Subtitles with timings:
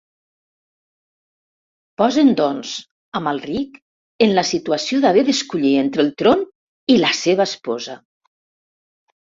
[2.03, 2.73] Posen doncs
[3.21, 3.77] Amalric
[4.29, 6.47] en la situació d'haver d'escollir entre el tron
[6.97, 8.03] i la seva esposa.